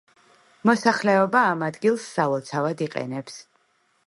მოსახლეობა 0.69 1.43
ამ 1.51 1.61
ადგილს 1.67 2.09
სალოცავად 2.17 2.85
იყენებს. 2.89 3.39